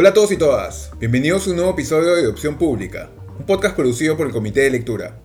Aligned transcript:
Hola 0.00 0.10
a 0.10 0.14
todos 0.14 0.30
y 0.30 0.36
todas, 0.36 0.92
bienvenidos 1.00 1.44
a 1.44 1.50
un 1.50 1.56
nuevo 1.56 1.72
episodio 1.72 2.14
de 2.14 2.28
Opción 2.28 2.56
Pública, 2.56 3.10
un 3.36 3.46
podcast 3.46 3.74
producido 3.74 4.16
por 4.16 4.28
el 4.28 4.32
Comité 4.32 4.60
de 4.60 4.70
Lectura. 4.70 5.18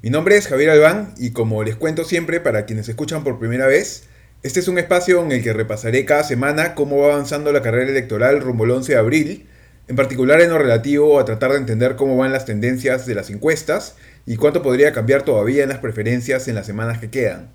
Mi 0.00 0.10
nombre 0.10 0.36
es 0.36 0.46
Javier 0.46 0.70
Albán 0.70 1.12
y 1.16 1.32
como 1.32 1.64
les 1.64 1.74
cuento 1.74 2.04
siempre 2.04 2.38
para 2.38 2.64
quienes 2.64 2.88
escuchan 2.88 3.24
por 3.24 3.40
primera 3.40 3.66
vez, 3.66 4.04
este 4.44 4.60
es 4.60 4.68
un 4.68 4.78
espacio 4.78 5.24
en 5.24 5.32
el 5.32 5.42
que 5.42 5.52
repasaré 5.52 6.04
cada 6.04 6.22
semana 6.22 6.76
cómo 6.76 6.98
va 6.98 7.14
avanzando 7.14 7.50
la 7.50 7.62
carrera 7.62 7.90
electoral 7.90 8.40
rumbo 8.40 8.62
al 8.62 8.70
11 8.70 8.92
de 8.92 8.98
abril, 9.00 9.48
en 9.88 9.96
particular 9.96 10.40
en 10.40 10.50
lo 10.50 10.58
relativo 10.58 11.18
a 11.18 11.24
tratar 11.24 11.50
de 11.50 11.58
entender 11.58 11.96
cómo 11.96 12.16
van 12.16 12.30
las 12.30 12.44
tendencias 12.44 13.06
de 13.06 13.16
las 13.16 13.28
encuestas 13.28 13.96
y 14.24 14.36
cuánto 14.36 14.62
podría 14.62 14.92
cambiar 14.92 15.22
todavía 15.22 15.64
en 15.64 15.70
las 15.70 15.78
preferencias 15.78 16.46
en 16.46 16.54
las 16.54 16.66
semanas 16.66 17.00
que 17.00 17.10
quedan. 17.10 17.50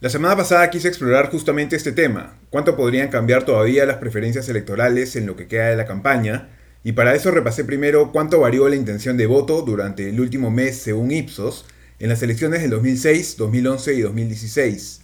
La 0.00 0.10
semana 0.10 0.36
pasada 0.36 0.70
quise 0.70 0.86
explorar 0.86 1.28
justamente 1.28 1.74
este 1.74 1.90
tema, 1.90 2.38
cuánto 2.50 2.76
podrían 2.76 3.08
cambiar 3.08 3.44
todavía 3.44 3.84
las 3.84 3.96
preferencias 3.96 4.48
electorales 4.48 5.16
en 5.16 5.26
lo 5.26 5.34
que 5.34 5.48
queda 5.48 5.70
de 5.70 5.76
la 5.76 5.86
campaña, 5.86 6.50
y 6.84 6.92
para 6.92 7.16
eso 7.16 7.32
repasé 7.32 7.64
primero 7.64 8.12
cuánto 8.12 8.38
varió 8.38 8.68
la 8.68 8.76
intención 8.76 9.16
de 9.16 9.26
voto 9.26 9.62
durante 9.62 10.08
el 10.08 10.20
último 10.20 10.52
mes 10.52 10.78
según 10.78 11.10
Ipsos 11.10 11.66
en 11.98 12.10
las 12.10 12.22
elecciones 12.22 12.60
del 12.60 12.70
2006, 12.70 13.38
2011 13.38 13.94
y 13.94 14.00
2016. 14.02 15.00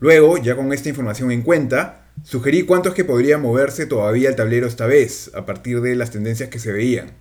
Luego, 0.00 0.36
ya 0.36 0.54
con 0.54 0.70
esta 0.74 0.90
información 0.90 1.30
en 1.30 1.40
cuenta, 1.40 2.10
sugerí 2.22 2.64
cuánto 2.64 2.90
es 2.90 2.94
que 2.94 3.06
podría 3.06 3.38
moverse 3.38 3.86
todavía 3.86 4.28
el 4.28 4.36
tablero 4.36 4.66
esta 4.66 4.84
vez, 4.84 5.30
a 5.34 5.46
partir 5.46 5.80
de 5.80 5.96
las 5.96 6.10
tendencias 6.10 6.50
que 6.50 6.58
se 6.58 6.72
veían. 6.72 7.12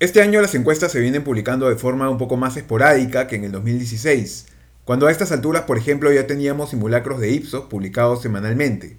Este 0.00 0.20
año 0.20 0.42
las 0.42 0.54
encuestas 0.54 0.92
se 0.92 1.00
vienen 1.00 1.24
publicando 1.24 1.70
de 1.70 1.76
forma 1.76 2.10
un 2.10 2.18
poco 2.18 2.36
más 2.36 2.58
esporádica 2.58 3.26
que 3.26 3.36
en 3.36 3.44
el 3.44 3.52
2016, 3.52 4.49
cuando 4.90 5.06
a 5.06 5.12
estas 5.12 5.30
alturas, 5.30 5.62
por 5.62 5.78
ejemplo, 5.78 6.10
ya 6.10 6.26
teníamos 6.26 6.70
simulacros 6.70 7.20
de 7.20 7.30
Ipsos 7.30 7.66
publicados 7.66 8.22
semanalmente. 8.22 8.96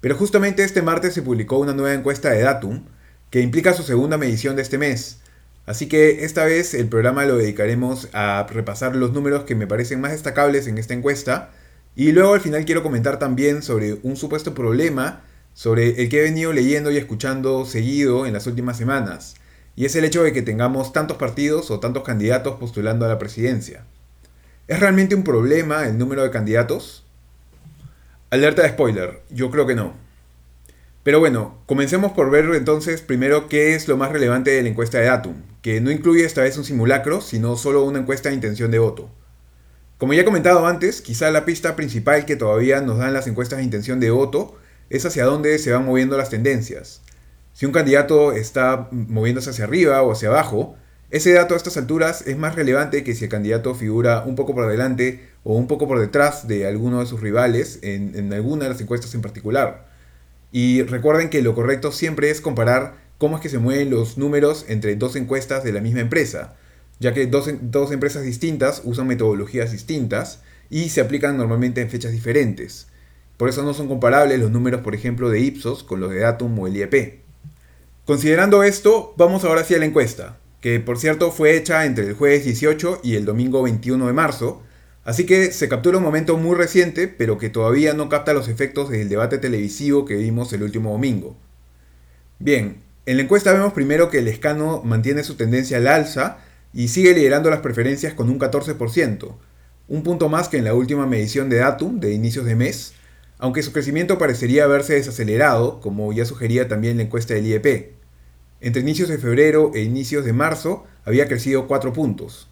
Pero 0.00 0.16
justamente 0.16 0.64
este 0.64 0.82
martes 0.82 1.14
se 1.14 1.22
publicó 1.22 1.58
una 1.58 1.74
nueva 1.74 1.94
encuesta 1.94 2.30
de 2.30 2.42
Datum, 2.42 2.86
que 3.30 3.40
implica 3.40 3.72
su 3.72 3.84
segunda 3.84 4.18
medición 4.18 4.56
de 4.56 4.62
este 4.62 4.78
mes. 4.78 5.18
Así 5.64 5.86
que 5.86 6.24
esta 6.24 6.44
vez 6.44 6.74
el 6.74 6.88
programa 6.88 7.24
lo 7.24 7.36
dedicaremos 7.36 8.08
a 8.12 8.44
repasar 8.50 8.96
los 8.96 9.12
números 9.12 9.44
que 9.44 9.54
me 9.54 9.68
parecen 9.68 10.00
más 10.00 10.10
destacables 10.10 10.66
en 10.66 10.76
esta 10.76 10.94
encuesta, 10.94 11.50
y 11.94 12.10
luego 12.10 12.34
al 12.34 12.40
final 12.40 12.64
quiero 12.64 12.82
comentar 12.82 13.20
también 13.20 13.62
sobre 13.62 14.00
un 14.02 14.16
supuesto 14.16 14.54
problema 14.54 15.22
sobre 15.54 16.02
el 16.02 16.08
que 16.08 16.18
he 16.18 16.22
venido 16.24 16.52
leyendo 16.52 16.90
y 16.90 16.96
escuchando 16.96 17.64
seguido 17.64 18.26
en 18.26 18.32
las 18.32 18.48
últimas 18.48 18.76
semanas, 18.76 19.36
y 19.76 19.84
es 19.84 19.94
el 19.94 20.04
hecho 20.04 20.24
de 20.24 20.32
que 20.32 20.42
tengamos 20.42 20.92
tantos 20.92 21.16
partidos 21.16 21.70
o 21.70 21.78
tantos 21.78 22.02
candidatos 22.02 22.58
postulando 22.58 23.06
a 23.06 23.08
la 23.08 23.20
presidencia. 23.20 23.84
¿Es 24.68 24.78
realmente 24.78 25.16
un 25.16 25.24
problema 25.24 25.88
el 25.88 25.98
número 25.98 26.22
de 26.22 26.30
candidatos? 26.30 27.04
Alerta 28.30 28.62
de 28.62 28.68
spoiler, 28.68 29.20
yo 29.28 29.50
creo 29.50 29.66
que 29.66 29.74
no. 29.74 29.94
Pero 31.02 31.18
bueno, 31.18 31.58
comencemos 31.66 32.12
por 32.12 32.30
ver 32.30 32.44
entonces 32.54 33.02
primero 33.02 33.48
qué 33.48 33.74
es 33.74 33.88
lo 33.88 33.96
más 33.96 34.12
relevante 34.12 34.52
de 34.52 34.62
la 34.62 34.68
encuesta 34.68 34.98
de 34.98 35.06
Datum, 35.06 35.34
que 35.62 35.80
no 35.80 35.90
incluye 35.90 36.24
esta 36.24 36.42
vez 36.42 36.56
un 36.58 36.64
simulacro, 36.64 37.20
sino 37.20 37.56
solo 37.56 37.82
una 37.84 37.98
encuesta 37.98 38.28
de 38.28 38.36
intención 38.36 38.70
de 38.70 38.78
voto. 38.78 39.10
Como 39.98 40.14
ya 40.14 40.22
he 40.22 40.24
comentado 40.24 40.64
antes, 40.64 41.02
quizá 41.02 41.32
la 41.32 41.44
pista 41.44 41.74
principal 41.74 42.24
que 42.24 42.36
todavía 42.36 42.80
nos 42.80 42.98
dan 42.98 43.14
las 43.14 43.26
encuestas 43.26 43.58
de 43.58 43.64
intención 43.64 43.98
de 43.98 44.12
voto 44.12 44.56
es 44.90 45.04
hacia 45.04 45.24
dónde 45.24 45.58
se 45.58 45.72
van 45.72 45.84
moviendo 45.84 46.16
las 46.16 46.30
tendencias. 46.30 47.02
Si 47.52 47.66
un 47.66 47.72
candidato 47.72 48.30
está 48.30 48.88
moviéndose 48.92 49.50
hacia 49.50 49.64
arriba 49.64 50.02
o 50.02 50.12
hacia 50.12 50.28
abajo, 50.28 50.76
ese 51.12 51.30
dato 51.34 51.52
a 51.52 51.58
estas 51.58 51.76
alturas 51.76 52.26
es 52.26 52.38
más 52.38 52.54
relevante 52.54 53.04
que 53.04 53.14
si 53.14 53.24
el 53.24 53.30
candidato 53.30 53.74
figura 53.74 54.24
un 54.26 54.34
poco 54.34 54.54
por 54.54 54.66
delante 54.66 55.28
o 55.44 55.54
un 55.54 55.66
poco 55.66 55.86
por 55.86 56.00
detrás 56.00 56.48
de 56.48 56.66
alguno 56.66 57.00
de 57.00 57.06
sus 57.06 57.20
rivales 57.20 57.80
en, 57.82 58.32
alguna 58.32 58.64
de 58.64 58.70
las 58.70 58.80
encuestas 58.80 59.14
en 59.14 59.20
particular. 59.20 59.88
Y 60.52 60.82
recuerden 60.84 61.28
que 61.28 61.42
lo 61.42 61.54
correcto 61.54 61.92
siempre 61.92 62.30
es 62.30 62.40
comparar 62.40 62.94
cómo 63.18 63.36
es 63.36 63.42
que 63.42 63.50
se 63.50 63.58
mueven 63.58 63.90
los 63.90 64.16
números 64.16 64.64
entre 64.68 64.96
dos 64.96 65.14
encuestas 65.14 65.62
de 65.64 65.72
la 65.72 65.82
misma 65.82 66.00
empresa, 66.00 66.54
ya 66.98 67.12
que 67.12 67.26
dos, 67.26 67.50
dos 67.60 67.92
empresas 67.92 68.22
distintas 68.22 68.80
usan 68.82 69.06
metodologías 69.06 69.70
distintas 69.70 70.40
y 70.70 70.88
se 70.88 71.02
aplican 71.02 71.36
normalmente 71.36 71.82
en 71.82 71.90
fechas 71.90 72.12
diferentes. 72.12 72.86
Por 73.36 73.50
eso 73.50 73.62
no 73.62 73.74
son 73.74 73.86
comparables 73.86 74.40
los 74.40 74.50
números, 74.50 74.80
por 74.80 74.94
ejemplo, 74.94 75.28
de 75.28 75.40
Ipsos 75.40 75.84
con 75.84 76.00
los 76.00 76.10
de 76.10 76.20
Datum 76.20 76.58
o 76.58 76.66
el 76.66 76.74
IEP. 76.74 77.20
Considerando 78.06 78.62
esto, 78.62 79.12
vamos 79.18 79.44
ahora 79.44 79.60
hacia 79.60 79.76
la 79.76 79.84
encuesta 79.84 80.38
que 80.62 80.78
por 80.80 80.96
cierto 80.96 81.32
fue 81.32 81.56
hecha 81.56 81.84
entre 81.84 82.06
el 82.06 82.14
jueves 82.14 82.44
18 82.44 83.00
y 83.02 83.16
el 83.16 83.26
domingo 83.26 83.62
21 83.62 84.06
de 84.06 84.12
marzo, 84.12 84.62
así 85.04 85.26
que 85.26 85.50
se 85.50 85.68
captura 85.68 85.98
un 85.98 86.04
momento 86.04 86.38
muy 86.38 86.56
reciente, 86.56 87.08
pero 87.08 87.36
que 87.36 87.50
todavía 87.50 87.94
no 87.94 88.08
capta 88.08 88.32
los 88.32 88.48
efectos 88.48 88.88
del 88.88 89.08
debate 89.08 89.38
televisivo 89.38 90.04
que 90.04 90.14
vimos 90.14 90.52
el 90.52 90.62
último 90.62 90.92
domingo. 90.92 91.36
Bien, 92.38 92.76
en 93.06 93.16
la 93.16 93.24
encuesta 93.24 93.52
vemos 93.52 93.72
primero 93.72 94.08
que 94.08 94.20
el 94.20 94.28
escano 94.28 94.82
mantiene 94.84 95.24
su 95.24 95.34
tendencia 95.34 95.78
al 95.78 95.88
alza 95.88 96.38
y 96.72 96.88
sigue 96.88 97.12
liderando 97.12 97.50
las 97.50 97.60
preferencias 97.60 98.14
con 98.14 98.30
un 98.30 98.38
14%, 98.38 99.34
un 99.88 100.02
punto 100.04 100.28
más 100.28 100.48
que 100.48 100.58
en 100.58 100.64
la 100.64 100.74
última 100.74 101.06
medición 101.06 101.50
de 101.50 101.56
Datum 101.56 101.98
de 101.98 102.12
inicios 102.12 102.44
de 102.44 102.54
mes, 102.54 102.94
aunque 103.38 103.64
su 103.64 103.72
crecimiento 103.72 104.16
parecería 104.16 104.62
haberse 104.62 104.94
desacelerado, 104.94 105.80
como 105.80 106.12
ya 106.12 106.24
sugería 106.24 106.68
también 106.68 106.98
la 106.98 107.02
encuesta 107.02 107.34
del 107.34 107.46
IEP. 107.46 108.01
Entre 108.62 108.80
inicios 108.80 109.08
de 109.08 109.18
febrero 109.18 109.72
e 109.74 109.82
inicios 109.82 110.24
de 110.24 110.32
marzo 110.32 110.86
había 111.04 111.26
crecido 111.26 111.66
4 111.66 111.92
puntos. 111.92 112.48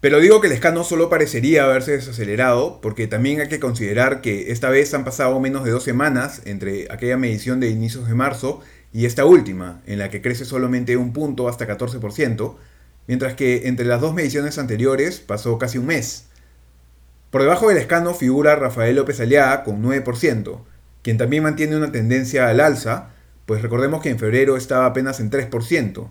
Pero 0.00 0.20
digo 0.20 0.40
que 0.40 0.46
el 0.46 0.54
escano 0.54 0.84
solo 0.84 1.10
parecería 1.10 1.64
haberse 1.64 1.92
desacelerado 1.92 2.80
porque 2.80 3.06
también 3.06 3.42
hay 3.42 3.48
que 3.48 3.60
considerar 3.60 4.22
que 4.22 4.52
esta 4.52 4.70
vez 4.70 4.94
han 4.94 5.04
pasado 5.04 5.38
menos 5.38 5.64
de 5.64 5.70
dos 5.70 5.82
semanas 5.82 6.40
entre 6.46 6.90
aquella 6.90 7.18
medición 7.18 7.60
de 7.60 7.68
inicios 7.68 8.08
de 8.08 8.14
marzo 8.14 8.62
y 8.90 9.04
esta 9.04 9.26
última, 9.26 9.82
en 9.84 9.98
la 9.98 10.08
que 10.08 10.22
crece 10.22 10.46
solamente 10.46 10.96
un 10.96 11.12
punto 11.12 11.46
hasta 11.48 11.68
14%, 11.68 12.56
mientras 13.06 13.34
que 13.34 13.68
entre 13.68 13.84
las 13.84 14.00
dos 14.00 14.14
mediciones 14.14 14.56
anteriores 14.56 15.20
pasó 15.20 15.58
casi 15.58 15.76
un 15.76 15.86
mes. 15.86 16.28
Por 17.30 17.42
debajo 17.42 17.68
del 17.68 17.76
escano 17.76 18.14
figura 18.14 18.56
Rafael 18.56 18.96
López 18.96 19.20
Aliaga 19.20 19.62
con 19.62 19.82
9%, 19.82 20.60
quien 21.02 21.18
también 21.18 21.42
mantiene 21.42 21.76
una 21.76 21.92
tendencia 21.92 22.48
al 22.48 22.60
alza, 22.60 23.10
pues 23.46 23.62
recordemos 23.62 24.02
que 24.02 24.10
en 24.10 24.18
febrero 24.18 24.56
estaba 24.56 24.86
apenas 24.86 25.20
en 25.20 25.30
3%, 25.30 26.08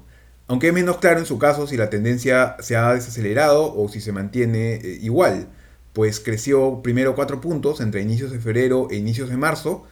aunque 0.48 0.68
es 0.68 0.74
menos 0.74 0.98
claro 0.98 1.20
en 1.20 1.26
su 1.26 1.38
caso 1.38 1.68
si 1.68 1.76
la 1.78 1.90
tendencia 1.90 2.56
se 2.60 2.76
ha 2.76 2.94
desacelerado 2.94 3.76
o 3.76 3.90
si 3.90 4.00
se 4.00 4.12
mantiene 4.12 4.76
eh, 4.76 5.00
igual, 5.02 5.48
pues 5.94 6.20
creció 6.20 6.82
primero 6.82 7.16
4 7.16 7.42
puntos 7.42 7.82
entre 7.82 8.02
inicios 8.02 8.32
de 8.32 8.40
febrero 8.40 8.88
e 8.90 8.96
inicios 8.96 9.30
de 9.30 9.38
marzo, 9.38 9.86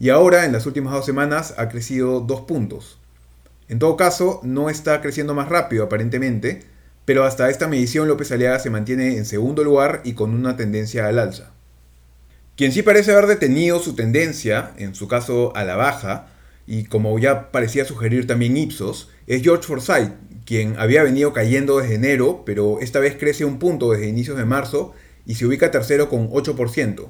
y 0.00 0.10
ahora 0.10 0.44
en 0.44 0.52
las 0.52 0.66
últimas 0.66 0.92
dos 0.92 1.06
semanas 1.06 1.54
ha 1.56 1.68
crecido 1.68 2.20
2 2.20 2.42
puntos. 2.42 2.98
En 3.68 3.78
todo 3.78 3.96
caso, 3.96 4.40
no 4.42 4.70
está 4.70 5.00
creciendo 5.00 5.34
más 5.34 5.48
rápido 5.48 5.84
aparentemente, 5.84 6.62
pero 7.04 7.24
hasta 7.24 7.50
esta 7.50 7.68
medición 7.68 8.08
López 8.08 8.30
Aliaga 8.32 8.58
se 8.58 8.70
mantiene 8.70 9.16
en 9.16 9.24
segundo 9.24 9.64
lugar 9.64 10.00
y 10.04 10.12
con 10.12 10.34
una 10.34 10.56
tendencia 10.56 11.06
al 11.06 11.18
alza. 11.18 11.52
Quien 12.56 12.72
sí 12.72 12.82
parece 12.82 13.12
haber 13.12 13.26
detenido 13.26 13.78
su 13.78 13.94
tendencia, 13.94 14.72
en 14.78 14.94
su 14.94 15.06
caso 15.06 15.54
a 15.54 15.64
la 15.64 15.76
baja, 15.76 16.28
y 16.68 16.84
como 16.84 17.18
ya 17.18 17.50
parecía 17.50 17.86
sugerir 17.86 18.26
también 18.26 18.58
Ipsos, 18.58 19.08
es 19.26 19.42
George 19.42 19.66
Forsyth, 19.66 20.12
quien 20.44 20.74
había 20.78 21.02
venido 21.02 21.32
cayendo 21.32 21.78
desde 21.78 21.94
enero, 21.94 22.42
pero 22.44 22.78
esta 22.80 23.00
vez 23.00 23.16
crece 23.18 23.46
un 23.46 23.58
punto 23.58 23.90
desde 23.90 24.06
inicios 24.06 24.36
de 24.36 24.44
marzo 24.44 24.92
y 25.24 25.36
se 25.36 25.46
ubica 25.46 25.70
tercero 25.70 26.10
con 26.10 26.28
8%. 26.28 27.08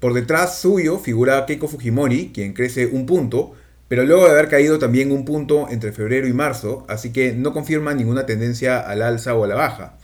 Por 0.00 0.12
detrás 0.12 0.58
suyo 0.58 0.98
figura 0.98 1.46
Keiko 1.46 1.68
Fujimori, 1.68 2.32
quien 2.34 2.52
crece 2.52 2.86
un 2.86 3.06
punto, 3.06 3.52
pero 3.86 4.04
luego 4.04 4.24
de 4.24 4.32
haber 4.32 4.48
caído 4.48 4.80
también 4.80 5.12
un 5.12 5.24
punto 5.24 5.68
entre 5.70 5.92
febrero 5.92 6.26
y 6.26 6.32
marzo, 6.32 6.84
así 6.88 7.12
que 7.12 7.32
no 7.32 7.52
confirma 7.52 7.94
ninguna 7.94 8.26
tendencia 8.26 8.80
al 8.80 9.02
alza 9.02 9.36
o 9.36 9.44
a 9.44 9.46
la 9.46 9.54
baja. 9.54 9.98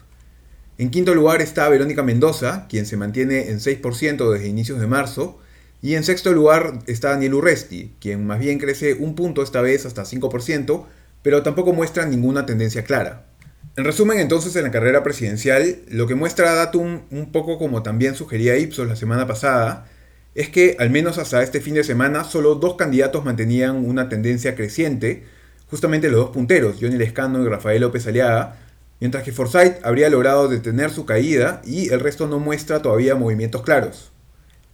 En 0.77 0.91
quinto 0.91 1.13
lugar 1.13 1.41
está 1.41 1.67
Verónica 1.67 2.03
Mendoza, 2.03 2.67
quien 2.69 2.85
se 2.85 2.95
mantiene 2.95 3.49
en 3.49 3.59
6% 3.59 4.31
desde 4.31 4.47
inicios 4.47 4.79
de 4.79 4.87
marzo, 4.87 5.39
y 5.83 5.95
en 5.95 6.05
sexto 6.05 6.31
lugar 6.31 6.79
está 6.87 7.09
Daniel 7.09 7.33
Urresti, 7.33 7.93
quien 7.99 8.25
más 8.25 8.39
bien 8.39 8.57
crece 8.57 8.93
un 8.93 9.15
punto 9.15 9.43
esta 9.43 9.59
vez 9.59 9.85
hasta 9.85 10.03
5%, 10.03 10.85
pero 11.21 11.43
tampoco 11.43 11.73
muestra 11.73 12.05
ninguna 12.05 12.45
tendencia 12.45 12.85
clara. 12.85 13.25
En 13.75 13.83
resumen, 13.83 14.17
entonces, 14.19 14.55
en 14.55 14.63
la 14.63 14.71
carrera 14.71 15.03
presidencial, 15.03 15.79
lo 15.89 16.07
que 16.07 16.15
muestra 16.15 16.53
Datum, 16.55 17.01
un 17.11 17.33
poco 17.33 17.59
como 17.59 17.83
también 17.83 18.15
sugería 18.15 18.57
Ipsos 18.57 18.87
la 18.87 18.95
semana 18.95 19.27
pasada, 19.27 19.89
es 20.35 20.47
que 20.47 20.77
al 20.79 20.89
menos 20.89 21.17
hasta 21.17 21.43
este 21.43 21.59
fin 21.59 21.73
de 21.73 21.83
semana 21.83 22.23
solo 22.23 22.55
dos 22.55 22.75
candidatos 22.77 23.25
mantenían 23.25 23.85
una 23.85 24.07
tendencia 24.07 24.55
creciente, 24.55 25.25
justamente 25.69 26.09
los 26.09 26.21
dos 26.21 26.29
punteros, 26.29 26.77
Johnny 26.79 26.95
Lescano 26.95 27.43
y 27.43 27.49
Rafael 27.49 27.81
López 27.81 28.07
Aliaga, 28.07 28.55
mientras 29.01 29.25
que 29.25 29.33
Forsyth 29.33 29.83
habría 29.83 30.09
logrado 30.09 30.47
detener 30.47 30.91
su 30.91 31.05
caída 31.05 31.61
y 31.65 31.89
el 31.89 31.99
resto 31.99 32.25
no 32.25 32.39
muestra 32.39 32.81
todavía 32.81 33.15
movimientos 33.15 33.63
claros. 33.63 34.12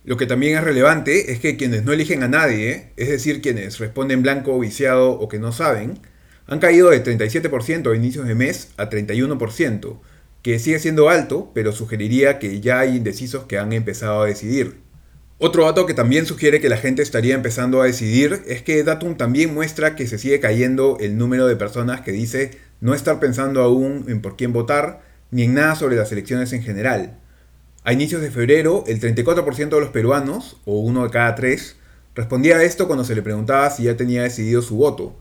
Lo 0.10 0.18
que 0.18 0.26
también 0.26 0.58
es 0.58 0.64
relevante 0.64 1.32
es 1.32 1.40
que 1.40 1.56
quienes 1.56 1.84
no 1.84 1.94
eligen 1.94 2.24
a 2.24 2.28
nadie, 2.28 2.94
es 2.98 3.10
decir, 3.10 3.44
quienes 3.44 3.78
responden 3.78 4.24
blanco, 4.24 4.60
viciado 4.60 5.12
o 5.12 5.30
que 5.30 5.38
no 5.38 5.52
saben, 5.52 6.00
han 6.48 6.58
caído 6.58 6.90
de 6.90 7.04
37% 7.04 7.92
a 7.92 7.96
inicios 7.96 8.28
de 8.28 8.34
mes 8.34 8.70
a 8.78 8.90
31%, 8.90 10.00
que 10.42 10.58
sigue 10.58 10.80
siendo 10.80 11.10
alto, 11.10 11.52
pero 11.54 11.74
sugeriría 11.74 12.40
que 12.40 12.60
ya 12.60 12.80
hay 12.80 12.98
indecisos 12.98 13.44
que 13.44 13.60
han 13.60 13.72
empezado 13.72 14.24
a 14.24 14.26
decidir. 14.26 14.78
Otro 15.38 15.66
dato 15.66 15.86
que 15.86 15.94
también 15.94 16.26
sugiere 16.26 16.60
que 16.60 16.70
la 16.70 16.78
gente 16.78 17.04
estaría 17.04 17.36
empezando 17.36 17.80
a 17.80 17.86
decidir 17.86 18.42
es 18.48 18.64
que 18.64 18.84
Datum 18.84 19.16
también 19.16 19.54
muestra 19.54 19.96
que 19.96 20.08
se 20.08 20.18
sigue 20.18 20.40
cayendo 20.40 20.98
el 21.00 21.20
número 21.20 21.46
de 21.46 21.56
personas 21.56 22.02
que 22.02 22.12
dice 22.12 22.58
no 22.82 22.96
estar 22.96 23.20
pensando 23.20 23.62
aún 23.62 24.06
en 24.08 24.24
por 24.24 24.38
quién 24.38 24.54
votar 24.54 25.04
ni 25.30 25.44
en 25.44 25.54
nada 25.54 25.76
sobre 25.76 25.98
las 25.98 26.12
elecciones 26.12 26.52
en 26.52 26.64
general. 26.64 27.19
A 27.84 27.94
inicios 27.94 28.22
de 28.22 28.30
febrero, 28.30 28.84
el 28.88 29.00
34% 29.00 29.70
de 29.70 29.80
los 29.80 29.90
peruanos, 29.90 30.58
o 30.66 30.80
uno 30.80 31.04
de 31.04 31.12
cada 31.12 31.36
tres, 31.36 31.78
respondía 32.14 32.58
a 32.58 32.64
esto 32.64 32.88
cuando 32.88 33.06
se 33.06 33.16
le 33.16 33.22
preguntaba 33.22 33.70
si 33.70 33.84
ya 33.84 33.96
tenía 33.96 34.24
decidido 34.24 34.62
su 34.62 34.76
voto. 34.76 35.16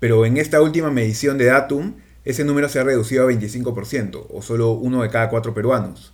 Pero 0.00 0.26
en 0.26 0.36
esta 0.36 0.60
última 0.60 0.90
medición 0.90 1.38
de 1.38 1.46
Datum, 1.46 1.94
ese 2.26 2.44
número 2.44 2.68
se 2.68 2.78
ha 2.78 2.84
reducido 2.84 3.24
a 3.24 3.32
25%, 3.32 4.26
o 4.30 4.42
solo 4.42 4.72
uno 4.72 5.02
de 5.02 5.08
cada 5.08 5.30
cuatro 5.30 5.54
peruanos. 5.54 6.12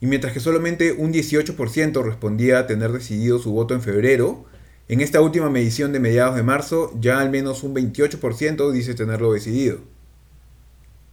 Y 0.00 0.06
mientras 0.06 0.32
que 0.32 0.40
solamente 0.40 0.92
un 0.92 1.12
18% 1.12 2.02
respondía 2.04 2.66
tener 2.66 2.90
decidido 2.90 3.38
su 3.38 3.52
voto 3.52 3.74
en 3.74 3.82
febrero, 3.82 4.44
en 4.88 5.00
esta 5.00 5.20
última 5.20 5.48
medición 5.48 5.92
de 5.92 6.00
mediados 6.00 6.34
de 6.34 6.42
marzo 6.42 6.92
ya 7.00 7.20
al 7.20 7.30
menos 7.30 7.62
un 7.62 7.74
28% 7.74 8.72
dice 8.72 8.94
tenerlo 8.94 9.32
decidido. 9.32 9.78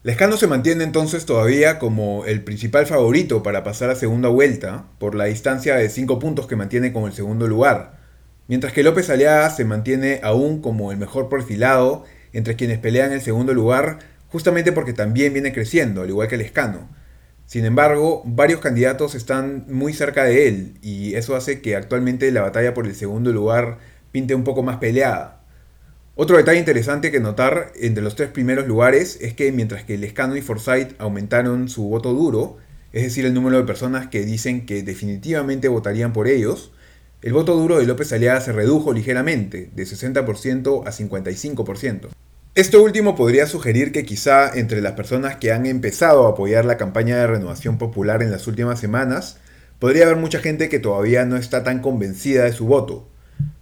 Lescano 0.03 0.35
se 0.35 0.47
mantiene 0.47 0.83
entonces 0.83 1.27
todavía 1.27 1.77
como 1.77 2.25
el 2.25 2.43
principal 2.43 2.87
favorito 2.87 3.43
para 3.43 3.63
pasar 3.63 3.91
a 3.91 3.95
segunda 3.95 4.29
vuelta 4.29 4.85
por 4.97 5.13
la 5.13 5.25
distancia 5.25 5.75
de 5.75 5.89
5 5.89 6.17
puntos 6.17 6.47
que 6.47 6.55
mantiene 6.55 6.91
con 6.91 7.03
el 7.03 7.13
segundo 7.13 7.47
lugar, 7.47 7.99
mientras 8.47 8.73
que 8.73 8.81
López 8.81 9.11
Aliaga 9.11 9.51
se 9.51 9.63
mantiene 9.63 10.19
aún 10.23 10.59
como 10.59 10.91
el 10.91 10.97
mejor 10.97 11.29
perfilado 11.29 12.03
entre 12.33 12.55
quienes 12.55 12.79
pelean 12.79 13.13
el 13.13 13.21
segundo 13.21 13.53
lugar 13.53 13.99
justamente 14.29 14.71
porque 14.71 14.93
también 14.93 15.33
viene 15.33 15.53
creciendo, 15.53 16.01
al 16.01 16.09
igual 16.09 16.27
que 16.27 16.37
Lescano. 16.37 16.89
Sin 17.45 17.63
embargo, 17.65 18.23
varios 18.25 18.59
candidatos 18.59 19.13
están 19.13 19.65
muy 19.69 19.93
cerca 19.93 20.23
de 20.23 20.47
él 20.47 20.73
y 20.81 21.13
eso 21.13 21.35
hace 21.35 21.61
que 21.61 21.75
actualmente 21.75 22.31
la 22.31 22.41
batalla 22.41 22.73
por 22.73 22.87
el 22.87 22.95
segundo 22.95 23.31
lugar 23.31 23.77
pinte 24.11 24.33
un 24.33 24.45
poco 24.45 24.63
más 24.63 24.77
peleada. 24.77 25.40
Otro 26.21 26.37
detalle 26.37 26.59
interesante 26.59 27.09
que 27.09 27.19
notar 27.19 27.71
entre 27.73 28.03
los 28.03 28.15
tres 28.15 28.29
primeros 28.29 28.67
lugares 28.67 29.17
es 29.21 29.33
que 29.33 29.51
mientras 29.51 29.85
que 29.85 29.97
Lescano 29.97 30.35
y 30.35 30.41
Forsyth 30.43 30.93
aumentaron 30.99 31.67
su 31.67 31.85
voto 31.85 32.13
duro, 32.13 32.57
es 32.93 33.01
decir, 33.01 33.25
el 33.25 33.33
número 33.33 33.57
de 33.57 33.63
personas 33.63 34.05
que 34.05 34.23
dicen 34.23 34.67
que 34.67 34.83
definitivamente 34.83 35.67
votarían 35.67 36.13
por 36.13 36.27
ellos, 36.27 36.73
el 37.23 37.33
voto 37.33 37.55
duro 37.55 37.79
de 37.79 37.87
López 37.87 38.13
Aliaga 38.13 38.39
se 38.39 38.51
redujo 38.51 38.93
ligeramente, 38.93 39.71
de 39.73 39.83
60% 39.83 40.83
a 40.85 40.91
55%. 40.91 42.09
Esto 42.53 42.83
último 42.83 43.15
podría 43.15 43.47
sugerir 43.47 43.91
que 43.91 44.05
quizá 44.05 44.51
entre 44.53 44.81
las 44.81 44.93
personas 44.93 45.37
que 45.37 45.51
han 45.51 45.65
empezado 45.65 46.27
a 46.27 46.33
apoyar 46.33 46.65
la 46.65 46.77
campaña 46.77 47.17
de 47.17 47.25
renovación 47.25 47.79
popular 47.79 48.21
en 48.21 48.29
las 48.29 48.45
últimas 48.45 48.79
semanas, 48.79 49.39
podría 49.79 50.03
haber 50.05 50.17
mucha 50.17 50.37
gente 50.37 50.69
que 50.69 50.77
todavía 50.77 51.25
no 51.25 51.35
está 51.35 51.63
tan 51.63 51.79
convencida 51.79 52.43
de 52.43 52.53
su 52.53 52.67
voto, 52.67 53.07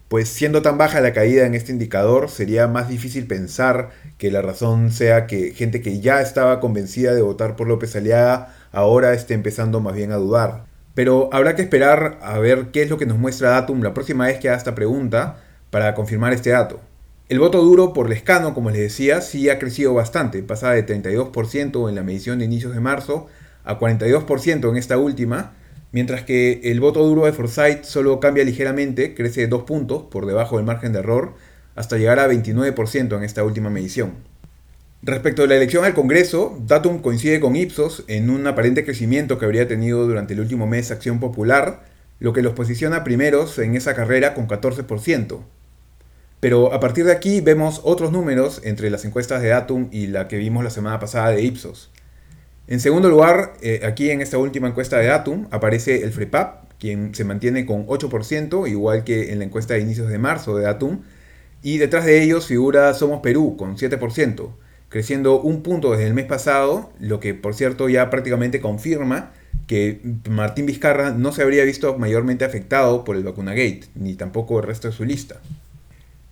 pues 0.10 0.28
siendo 0.28 0.64
tan 0.64 0.80
baja 0.80 1.02
la 1.02 1.14
caída 1.14 1.46
en 1.46 1.54
este 1.54 1.72
indicador, 1.72 2.30
sería 2.30 2.68
más 2.68 2.90
difícil 2.90 3.28
pensar 3.28 3.92
que 4.18 4.32
la 4.32 4.42
razón 4.42 4.92
sea 4.92 5.28
que 5.28 5.54
gente 5.54 5.82
que 5.82 6.02
ya 6.02 6.20
estaba 6.20 6.60
convencida 6.60 7.14
de 7.14 7.22
votar 7.22 7.56
por 7.56 7.68
López 7.68 7.96
Aliaga 7.96 8.56
ahora 8.72 9.14
esté 9.14 9.36
empezando 9.36 9.80
más 9.82 9.94
bien 9.94 10.12
a 10.12 10.16
dudar. 10.16 10.66
Pero 10.96 11.30
habrá 11.32 11.56
que 11.56 11.62
esperar 11.62 12.18
a 12.24 12.40
ver 12.40 12.72
qué 12.72 12.82
es 12.82 12.90
lo 12.90 12.98
que 12.98 13.06
nos 13.06 13.20
muestra 13.20 13.52
Datum 13.52 13.84
la 13.84 13.94
próxima 13.94 14.26
vez 14.26 14.40
que 14.40 14.50
haga 14.50 14.58
esta 14.58 14.74
pregunta 14.74 15.38
para 15.70 15.94
confirmar 15.94 16.34
este 16.34 16.50
dato. 16.50 16.82
El 17.30 17.40
voto 17.40 17.62
duro 17.62 17.94
por 17.94 18.10
Lescano, 18.10 18.56
como 18.56 18.72
les 18.72 18.80
decía, 18.80 19.22
sí 19.22 19.50
ha 19.52 19.60
crecido 19.60 19.94
bastante, 19.94 20.42
pasa 20.42 20.72
de 20.72 20.84
32% 20.84 21.88
en 21.88 21.94
la 21.94 22.02
medición 22.02 22.40
de 22.40 22.46
inicios 22.46 22.74
de 22.74 22.80
marzo 22.80 23.28
a 23.64 23.78
42% 23.78 24.68
en 24.68 24.78
esta 24.78 24.98
última, 24.98 25.54
mientras 25.92 26.24
que 26.24 26.62
el 26.64 26.80
voto 26.80 27.06
duro 27.06 27.26
de 27.26 27.34
Forsyth 27.34 27.84
solo 27.84 28.20
cambia 28.20 28.44
ligeramente, 28.44 29.16
crece 29.16 29.48
dos 29.48 29.64
puntos 29.64 30.04
por 30.04 30.26
debajo 30.26 30.58
del 30.58 30.66
margen 30.66 30.94
de 30.94 31.00
error, 31.00 31.34
hasta 31.76 31.98
llegar 31.98 32.20
a 32.20 32.28
29% 32.28 33.18
en 33.18 33.24
esta 33.24 33.44
última 33.44 33.70
medición. 33.70 34.14
Respecto 35.02 35.44
a 35.44 35.48
la 35.48 35.56
elección 35.56 35.86
al 35.86 35.94
Congreso, 35.94 36.60
Datum 36.68 37.02
coincide 37.02 37.40
con 37.40 37.56
Ipsos 37.56 38.04
en 38.08 38.30
un 38.30 38.46
aparente 38.48 38.84
crecimiento 38.84 39.40
que 39.40 39.46
habría 39.46 39.68
tenido 39.68 40.06
durante 40.06 40.34
el 40.34 40.42
último 40.42 40.68
mes 40.68 40.92
Acción 40.92 41.22
Popular, 41.22 41.84
lo 42.20 42.34
que 42.34 42.42
los 42.42 42.54
posiciona 42.54 43.06
primeros 43.06 43.58
en 43.60 43.78
esa 43.78 43.96
carrera 43.96 44.34
con 44.34 44.48
14%. 44.48 45.40
Pero 46.42 46.74
a 46.74 46.82
partir 46.82 47.06
de 47.06 47.14
aquí 47.14 47.40
vemos 47.40 47.80
otros 47.84 48.12
números 48.12 48.62
entre 48.66 48.90
las 48.90 49.06
encuestas 49.06 49.42
de 49.42 49.50
Datum 49.50 49.88
y 49.92 50.08
la 50.08 50.28
que 50.28 50.38
vimos 50.38 50.66
la 50.66 50.70
semana 50.70 51.00
pasada 51.00 51.30
de 51.30 51.44
Ipsos. 51.44 51.92
En 52.70 52.80
segundo 52.80 53.10
lugar, 53.10 53.54
eh, 53.62 53.82
aquí 53.84 54.12
en 54.12 54.22
esta 54.22 54.38
última 54.38 54.68
encuesta 54.68 55.00
de 55.00 55.08
Datum 55.08 55.48
aparece 55.50 56.04
el 56.04 56.12
FREPAP, 56.12 56.66
quien 56.78 57.16
se 57.16 57.24
mantiene 57.24 57.66
con 57.66 57.88
8%, 57.88 58.70
igual 58.70 59.04
que 59.04 59.34
en 59.34 59.40
la 59.40 59.46
encuesta 59.46 59.74
de 59.74 59.80
inicios 59.80 60.08
de 60.08 60.20
marzo 60.20 60.56
de 60.56 60.66
Datum. 60.66 61.00
Y 61.64 61.80
detrás 61.80 62.06
de 62.06 62.22
ellos 62.22 62.46
figura 62.46 62.94
Somos 62.94 63.22
Perú 63.22 63.58
con 63.58 63.76
7%, 63.76 64.52
creciendo 64.88 65.42
un 65.42 65.64
punto 65.64 65.94
desde 65.94 66.06
el 66.06 66.14
mes 66.14 66.26
pasado, 66.26 66.92
lo 67.00 67.20
que 67.20 67.34
por 67.34 67.56
cierto 67.56 67.90
ya 67.90 68.12
prácticamente 68.12 68.62
confirma 68.62 69.32
que 69.66 70.02
Martín 70.30 70.68
Vizcarra 70.68 71.10
no 71.10 71.32
se 71.32 71.42
habría 71.42 71.64
visto 71.64 71.98
mayormente 71.98 72.46
afectado 72.46 73.04
por 73.04 73.16
el 73.16 73.24
vacunagate, 73.24 73.88
ni 73.96 74.14
tampoco 74.14 74.60
el 74.60 74.68
resto 74.68 74.90
de 74.90 74.94
su 74.94 75.06
lista. 75.06 75.38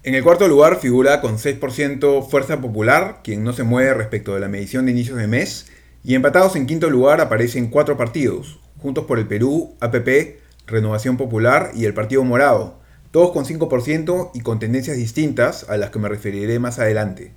En 0.03 0.13
el 0.13 0.23
cuarto 0.23 0.47
lugar 0.47 0.79
figura 0.79 1.19
con 1.19 1.39
6% 1.39 2.29
Fuerza 2.29 2.61
Popular, 2.61 3.21
quien 3.23 3.43
no 3.43 3.53
se 3.53 3.63
mueve 3.63 3.95
respecto 3.95 4.35
de 4.35 4.39
la 4.39 4.47
medición 4.47 4.85
de 4.85 4.91
inicios 4.91 5.17
de 5.17 5.27
mes, 5.27 5.65
y 6.03 6.15
empatados 6.15 6.55
en 6.55 6.65
quinto 6.65 6.89
lugar 6.89 7.21
aparecen 7.21 7.67
cuatro 7.67 7.97
partidos, 7.97 8.59
Juntos 8.81 9.05
por 9.05 9.17
el 9.17 9.27
Perú, 9.27 9.75
APP, 9.79 10.39
Renovación 10.67 11.17
Popular 11.17 11.71
y 11.73 11.85
el 11.85 11.95
Partido 11.95 12.23
Morado, 12.23 12.79
todos 13.11 13.31
con 13.31 13.45
5% 13.45 14.31
y 14.33 14.41
con 14.41 14.59
tendencias 14.59 14.97
distintas 14.97 15.67
a 15.69 15.77
las 15.77 15.89
que 15.89 15.99
me 15.99 16.09
referiré 16.09 16.59
más 16.59 16.77
adelante. 16.77 17.33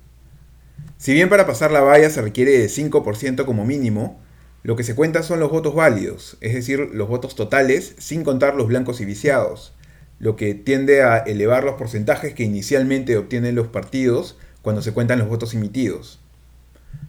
Si 0.97 1.13
bien 1.13 1.29
para 1.29 1.47
pasar 1.47 1.71
la 1.71 1.81
valla 1.81 2.11
se 2.11 2.21
requiere 2.21 2.51
de 2.51 2.67
5% 2.67 3.45
como 3.45 3.65
mínimo, 3.65 4.21
lo 4.61 4.75
que 4.75 4.83
se 4.83 4.93
cuenta 4.93 5.23
son 5.23 5.39
los 5.39 5.49
votos 5.49 5.73
válidos, 5.73 6.37
es 6.41 6.53
decir, 6.53 6.91
los 6.93 7.07
votos 7.07 7.35
totales 7.35 7.95
sin 7.97 8.23
contar 8.23 8.53
los 8.53 8.67
blancos 8.67 9.01
y 9.01 9.05
viciados, 9.05 9.73
lo 10.19 10.35
que 10.35 10.53
tiende 10.53 11.01
a 11.01 11.17
elevar 11.17 11.63
los 11.63 11.75
porcentajes 11.75 12.35
que 12.35 12.43
inicialmente 12.43 13.17
obtienen 13.17 13.55
los 13.55 13.67
partidos 13.67 14.37
cuando 14.61 14.83
se 14.83 14.93
cuentan 14.93 15.17
los 15.17 15.27
votos 15.27 15.55
emitidos. 15.55 16.20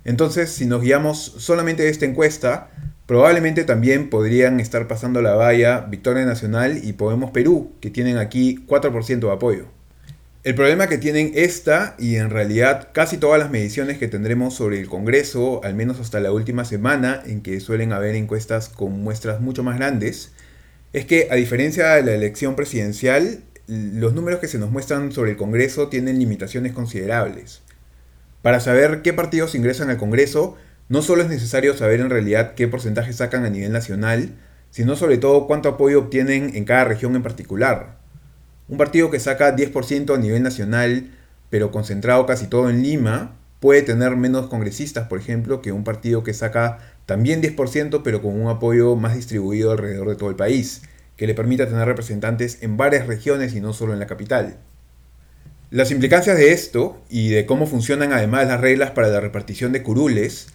Entonces, 0.05 0.50
si 0.50 0.67
nos 0.67 0.82
guiamos 0.82 1.34
solamente 1.38 1.84
de 1.84 1.90
esta 1.90 2.06
encuesta, 2.06 2.70
probablemente 3.06 3.64
también 3.64 4.11
podrían 4.11 4.58
estar 4.61 4.88
pasando 4.88 5.23
la 5.23 5.34
valla 5.34 5.81
Victoria 5.81 6.25
Nacional 6.25 6.81
y 6.82 6.93
Podemos 6.94 7.30
Perú, 7.30 7.73
que 7.80 7.90
tienen 7.90 8.18
aquí 8.18 8.64
4% 8.66 9.21
de 9.21 9.33
apoyo. 9.33 9.66
El 10.45 10.57
problema 10.57 10.88
que 10.88 10.99
tienen 10.99 11.30
esta 11.37 11.95
y 12.00 12.16
en 12.16 12.28
realidad 12.28 12.88
casi 12.92 13.16
todas 13.16 13.38
las 13.38 13.52
mediciones 13.52 13.99
que 13.99 14.09
tendremos 14.09 14.54
sobre 14.54 14.80
el 14.80 14.88
Congreso, 14.88 15.61
al 15.62 15.76
menos 15.76 16.00
hasta 16.00 16.18
la 16.18 16.33
última 16.33 16.64
semana, 16.64 17.23
en 17.25 17.42
que 17.42 17.61
suelen 17.61 17.92
haber 17.92 18.16
encuestas 18.16 18.68
con 18.68 19.04
muestras 19.04 19.40
mucho 19.40 19.62
más 19.62 19.76
grandes, 19.76 20.33
es 20.92 21.07
que 21.07 21.28
a 21.30 21.37
diferencia 21.37 21.90
de 21.90 22.02
la 22.02 22.14
elección 22.14 22.57
presidencial, 22.57 23.45
los 23.68 24.14
números 24.14 24.40
que 24.40 24.49
se 24.49 24.59
nos 24.59 24.73
muestran 24.73 25.12
sobre 25.12 25.30
el 25.30 25.37
Congreso 25.37 25.87
tienen 25.87 26.18
limitaciones 26.18 26.73
considerables. 26.73 27.62
Para 28.42 28.58
saber 28.58 29.02
qué 29.02 29.12
partidos 29.12 29.54
ingresan 29.54 29.88
al 29.88 29.99
Congreso, 29.99 30.56
no 30.88 31.00
solo 31.00 31.22
es 31.22 31.28
necesario 31.28 31.76
saber 31.76 32.00
en 32.00 32.11
realidad 32.11 32.54
qué 32.54 32.66
porcentaje 32.66 33.12
sacan 33.12 33.44
a 33.44 33.50
nivel 33.50 33.70
nacional, 33.70 34.34
sino 34.70 34.96
sobre 34.96 35.18
todo 35.18 35.46
cuánto 35.46 35.68
apoyo 35.68 36.00
obtienen 36.00 36.56
en 36.56 36.64
cada 36.64 36.84
región 36.84 37.14
en 37.14 37.22
particular. 37.22 37.99
Un 38.68 38.78
partido 38.78 39.11
que 39.11 39.20
saca 39.20 39.54
10% 39.54 40.12
a 40.12 40.18
nivel 40.18 40.42
nacional, 40.42 41.11
pero 41.50 41.70
concentrado 41.70 42.26
casi 42.26 42.49
todo 42.49 42.68
en 42.68 42.82
Lima, 42.82 43.37
puede 43.61 43.82
tener 43.82 44.16
menos 44.16 44.49
congresistas, 44.49 45.06
por 45.06 45.20
ejemplo, 45.20 45.62
que 45.62 45.70
un 45.70 45.84
partido 45.84 46.25
que 46.25 46.34
saca 46.34 46.78
también 47.06 47.42
10%, 47.42 48.02
pero 48.02 48.22
con 48.22 48.40
un 48.40 48.49
apoyo 48.49 48.96
más 48.96 49.14
distribuido 49.14 49.70
alrededor 49.70 50.08
de 50.08 50.16
todo 50.16 50.30
el 50.30 50.37
país, 50.37 50.82
que 51.16 51.28
le 51.28 51.34
permita 51.34 51.68
tener 51.68 51.87
representantes 51.87 52.58
en 52.62 52.76
varias 52.76 53.06
regiones 53.06 53.54
y 53.54 53.61
no 53.61 53.72
solo 53.72 53.92
en 53.92 54.00
la 54.00 54.08
capital. 54.08 54.58
Las 55.73 55.91
implicancias 55.91 56.37
de 56.37 56.52
esto 56.52 57.00
y 57.09 57.31
de 57.31 57.47
cómo 57.47 57.67
funcionan 57.67 58.12
además 58.12 58.47
las 58.47 58.61
reglas 58.61 58.91
para 58.91 59.09
la 59.09 59.21
repartición 59.21 59.73
de 59.73 59.83
curules 59.83 60.49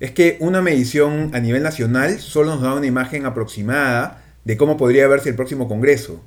es 0.00 0.12
que 0.12 0.38
una 0.40 0.62
medición 0.62 1.30
a 1.34 1.40
nivel 1.40 1.62
nacional 1.62 2.18
solo 2.20 2.52
nos 2.52 2.62
da 2.62 2.72
una 2.72 2.86
imagen 2.86 3.26
aproximada 3.26 4.24
de 4.46 4.56
cómo 4.56 4.78
podría 4.78 5.06
verse 5.08 5.28
el 5.28 5.34
próximo 5.34 5.68
Congreso, 5.68 6.24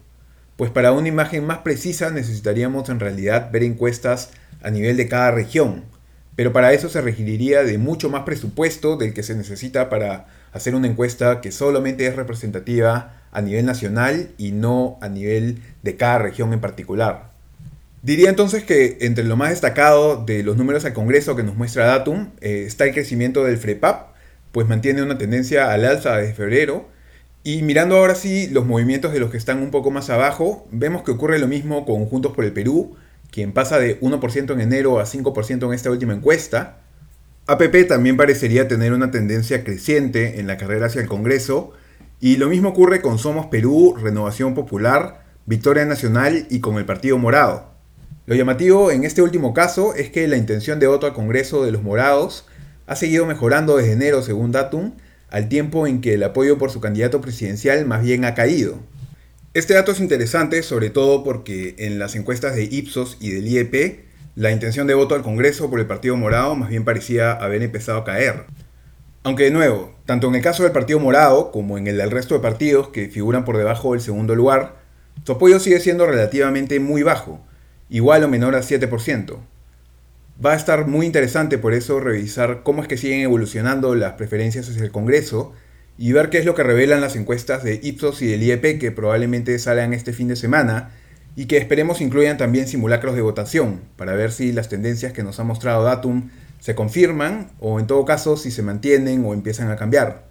pues 0.57 0.69
para 0.69 0.91
una 0.91 1.07
imagen 1.07 1.43
más 1.43 1.57
precisa 1.63 2.11
necesitaríamos 2.11 2.87
en 2.89 2.99
realidad 2.99 3.49
ver 3.51 3.63
encuestas 3.63 4.29
a 4.61 4.69
nivel 4.69 4.95
de 4.95 5.07
cada 5.07 5.31
región, 5.31 5.83
pero 6.35 6.53
para 6.53 6.71
eso 6.71 6.87
se 6.87 7.01
requeriría 7.01 7.63
de 7.63 7.79
mucho 7.79 8.11
más 8.11 8.25
presupuesto 8.25 8.95
del 8.95 9.15
que 9.15 9.23
se 9.23 9.33
necesita 9.33 9.89
para 9.89 10.27
hacer 10.53 10.75
una 10.75 10.85
encuesta 10.85 11.41
que 11.41 11.51
solamente 11.51 12.05
es 12.05 12.15
representativa 12.15 13.23
a 13.31 13.41
nivel 13.41 13.65
nacional 13.65 14.29
y 14.37 14.51
no 14.51 14.99
a 15.01 15.09
nivel 15.09 15.63
de 15.81 15.95
cada 15.95 16.19
región 16.19 16.53
en 16.53 16.61
particular. 16.61 17.34
Diría 18.05 18.29
entonces 18.29 18.63
que 18.63 18.99
entre 19.01 19.23
lo 19.23 19.35
más 19.35 19.49
destacado 19.49 20.23
de 20.23 20.43
los 20.43 20.57
números 20.57 20.85
al 20.85 20.93
Congreso 20.93 21.35
que 21.35 21.41
nos 21.41 21.55
muestra 21.55 21.87
Datum 21.87 22.29
eh, 22.39 22.65
está 22.67 22.85
el 22.85 22.93
crecimiento 22.93 23.43
del 23.43 23.57
FREPAP, 23.57 24.13
pues 24.51 24.67
mantiene 24.67 25.01
una 25.01 25.17
tendencia 25.17 25.71
al 25.71 25.85
alza 25.85 26.17
desde 26.17 26.35
febrero, 26.35 26.87
Y 27.43 27.63
mirando 27.63 27.97
ahora 27.97 28.13
sí 28.13 28.47
los 28.51 28.67
movimientos 28.67 29.11
de 29.11 29.19
los 29.19 29.31
que 29.31 29.37
están 29.37 29.63
un 29.63 29.71
poco 29.71 29.89
más 29.89 30.11
abajo, 30.11 30.67
vemos 30.71 31.01
que 31.01 31.09
ocurre 31.09 31.39
lo 31.39 31.47
mismo 31.47 31.83
con 31.83 32.05
Juntos 32.05 32.33
por 32.33 32.45
el 32.45 32.53
Perú, 32.53 32.95
quien 33.31 33.53
pasa 33.53 33.79
de 33.79 33.99
1% 34.01 34.53
en 34.53 34.61
enero 34.61 34.99
a 34.99 35.05
5% 35.05 35.65
en 35.65 35.73
esta 35.73 35.89
última 35.89 36.13
encuesta. 36.13 36.81
APP 37.47 37.87
también 37.87 38.17
parecería 38.17 38.67
tener 38.67 38.93
una 38.93 39.09
tendencia 39.09 39.63
creciente 39.63 40.39
en 40.39 40.45
la 40.45 40.57
carrera 40.57 40.85
hacia 40.85 41.01
el 41.01 41.07
Congreso, 41.07 41.73
y 42.19 42.37
lo 42.37 42.49
mismo 42.49 42.69
ocurre 42.69 43.01
con 43.01 43.17
Somos 43.17 43.47
Perú, 43.47 43.95
Renovación 43.99 44.53
Popular, 44.53 45.25
Victoria 45.47 45.85
Nacional 45.85 46.45
y 46.51 46.59
con 46.59 46.77
el 46.77 46.85
Partido 46.85 47.17
Morado. 47.17 47.74
Lo 48.27 48.33
llamativo 48.33 48.89
en 48.89 49.03
este 49.03 49.21
último 49.21 49.53
caso 49.53 49.93
es 49.93 50.09
que 50.09 50.27
la 50.27 50.35
intención 50.35 50.79
de 50.79 50.87
voto 50.87 51.05
al 51.05 51.13
Congreso 51.13 51.63
de 51.63 51.71
los 51.71 51.83
Morados 51.83 52.47
ha 52.87 52.95
seguido 52.95 53.27
mejorando 53.27 53.77
desde 53.77 53.91
enero 53.91 54.23
según 54.23 54.51
Datum, 54.51 54.93
al 55.29 55.47
tiempo 55.47 55.85
en 55.85 56.01
que 56.01 56.15
el 56.15 56.23
apoyo 56.23 56.57
por 56.57 56.71
su 56.71 56.81
candidato 56.81 57.21
presidencial 57.21 57.85
más 57.85 58.01
bien 58.01 58.25
ha 58.25 58.33
caído. 58.33 58.79
Este 59.53 59.75
dato 59.75 59.91
es 59.91 59.99
interesante 59.99 60.63
sobre 60.63 60.89
todo 60.89 61.23
porque 61.23 61.75
en 61.77 61.99
las 61.99 62.15
encuestas 62.15 62.55
de 62.55 62.63
Ipsos 62.63 63.17
y 63.19 63.29
del 63.29 63.47
IEP, 63.47 64.05
la 64.33 64.49
intención 64.49 64.87
de 64.87 64.95
voto 64.95 65.13
al 65.13 65.21
Congreso 65.21 65.69
por 65.69 65.79
el 65.79 65.85
Partido 65.85 66.17
Morado 66.17 66.55
más 66.55 66.69
bien 66.69 66.83
parecía 66.83 67.31
haber 67.31 67.61
empezado 67.61 67.99
a 67.99 68.05
caer. 68.05 68.45
Aunque 69.21 69.43
de 69.43 69.51
nuevo, 69.51 69.93
tanto 70.07 70.27
en 70.29 70.35
el 70.35 70.41
caso 70.41 70.63
del 70.63 70.71
Partido 70.71 70.99
Morado 70.99 71.51
como 71.51 71.77
en 71.77 71.85
el 71.85 71.97
del 71.97 72.09
resto 72.09 72.33
de 72.33 72.39
partidos 72.39 72.87
que 72.87 73.07
figuran 73.07 73.45
por 73.45 73.55
debajo 73.55 73.91
del 73.91 74.01
segundo 74.01 74.33
lugar, 74.33 74.77
su 75.23 75.33
apoyo 75.33 75.59
sigue 75.59 75.79
siendo 75.79 76.07
relativamente 76.07 76.79
muy 76.79 77.03
bajo, 77.03 77.39
igual 77.89 78.23
o 78.23 78.27
menor 78.27 78.55
al 78.55 78.63
7%. 78.63 79.37
Va 80.45 80.51
a 80.51 80.55
estar 80.55 80.87
muy 80.87 81.05
interesante 81.05 81.57
por 81.57 81.73
eso 81.73 81.99
revisar 81.99 82.61
cómo 82.63 82.81
es 82.81 82.87
que 82.87 82.97
siguen 82.97 83.21
evolucionando 83.21 83.95
las 83.95 84.13
preferencias 84.13 84.69
hacia 84.69 84.83
el 84.83 84.91
Congreso 84.91 85.53
y 85.97 86.11
ver 86.11 86.29
qué 86.29 86.39
es 86.39 86.45
lo 86.45 86.55
que 86.55 86.63
revelan 86.63 86.99
las 86.99 87.15
encuestas 87.15 87.63
de 87.63 87.79
Ipsos 87.81 88.21
y 88.21 88.27
del 88.27 88.43
IEP 88.43 88.79
que 88.79 88.91
probablemente 88.91 89.57
salgan 89.59 89.93
este 89.93 90.11
fin 90.11 90.27
de 90.27 90.35
semana 90.35 90.91
y 91.37 91.45
que 91.45 91.57
esperemos 91.57 92.01
incluyan 92.01 92.37
también 92.37 92.67
simulacros 92.67 93.15
de 93.15 93.21
votación 93.21 93.81
para 93.95 94.13
ver 94.13 94.31
si 94.31 94.51
las 94.51 94.69
tendencias 94.69 95.13
que 95.13 95.23
nos 95.23 95.39
ha 95.39 95.43
mostrado 95.43 95.83
Datum 95.83 96.29
se 96.59 96.75
confirman 96.75 97.51
o 97.59 97.79
en 97.79 97.87
todo 97.87 98.05
caso 98.05 98.37
si 98.37 98.51
se 98.51 98.61
mantienen 98.61 99.23
o 99.25 99.33
empiezan 99.33 99.69
a 99.69 99.75
cambiar. 99.75 100.25